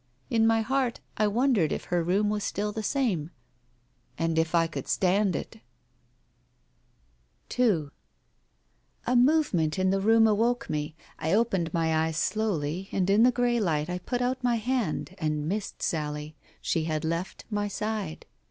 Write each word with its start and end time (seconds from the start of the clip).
In 0.31 0.47
my 0.47 0.61
heart 0.61 0.99
I 1.15 1.27
wondered 1.27 1.71
if 1.71 1.83
her 1.83 2.03
room 2.03 2.31
was 2.31 2.43
still 2.43 2.71
the 2.71 2.81
same, 2.81 3.29
and 4.17 4.39
if 4.39 4.55
I 4.55 4.65
could 4.65 4.87
stand 4.87 5.35
it! 5.35 5.59
II 7.59 7.89
A 9.05 9.15
movement 9.15 9.77
in 9.77 9.91
the 9.91 10.01
room 10.01 10.25
awoke 10.25 10.67
me. 10.71 10.95
I 11.19 11.33
opened 11.33 11.71
my 11.71 11.95
eyes 11.95 12.17
slowly, 12.17 12.89
and 12.91 13.11
in 13.11 13.21
the 13.21 13.31
grey 13.31 13.59
light 13.59 13.91
I 13.91 13.99
put 13.99 14.23
out 14.23 14.43
my 14.43 14.55
hand 14.55 15.13
and 15.19 15.47
missed 15.47 15.83
Sally. 15.83 16.35
She 16.63 16.85
had 16.85 17.05
left 17.05 17.45
my 17.51 17.67
side. 17.67 18.25